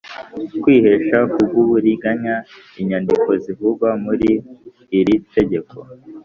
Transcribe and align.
kwihesha 0.61 1.17
k’ubw’uburiganya 1.31 2.35
inyandiko 2.81 3.29
zivugwa 3.43 3.89
muri 4.05 4.29
iri 4.99 5.15
tegeko 5.35 5.75